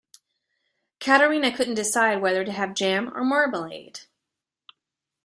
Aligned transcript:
Katerina 0.99 1.55
couldn't 1.55 1.75
decide 1.75 2.23
whether 2.23 2.43
to 2.43 2.51
have 2.51 2.73
jam 2.73 3.15
or 3.15 3.23
marmalade. 3.23 3.99